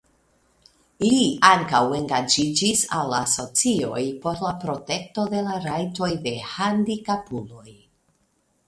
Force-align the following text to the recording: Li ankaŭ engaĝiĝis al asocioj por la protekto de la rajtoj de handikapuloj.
Li 1.03 1.19
ankaŭ 1.49 1.81
engaĝiĝis 1.97 2.81
al 3.01 3.13
asocioj 3.19 4.03
por 4.25 4.43
la 4.47 4.55
protekto 4.67 5.29
de 5.37 5.45
la 5.51 5.63
rajtoj 5.69 6.13
de 6.27 6.37
handikapuloj. 6.57 7.71